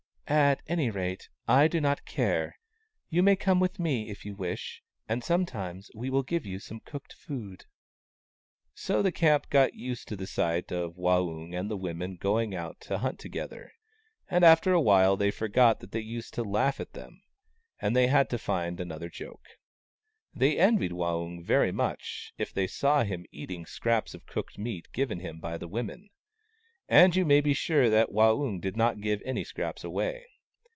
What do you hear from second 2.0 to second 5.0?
care. You may come with me if you wish,